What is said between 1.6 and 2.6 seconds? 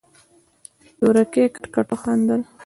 کټ وخندل.